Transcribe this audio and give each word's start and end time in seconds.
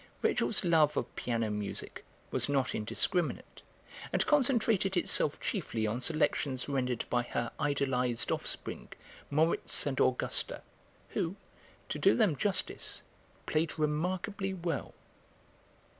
Rachel's 0.23 0.63
love 0.65 0.97
of 0.97 1.15
piano 1.15 1.51
music 1.51 2.03
was 2.31 2.49
not 2.49 2.73
indiscriminate, 2.73 3.61
and 4.11 4.25
concentrated 4.25 4.97
itself 4.97 5.39
chiefly 5.39 5.85
on 5.85 6.01
selections 6.01 6.67
rendered 6.67 7.05
by 7.11 7.21
her 7.21 7.51
idolised 7.59 8.31
offspring, 8.31 8.87
Moritz 9.29 9.85
and 9.85 9.99
Augusta, 9.99 10.63
who, 11.09 11.35
to 11.87 11.99
do 11.99 12.15
them 12.15 12.35
justice, 12.35 13.03
played 13.45 13.77
remarkably 13.77 14.55
well. 14.55 14.95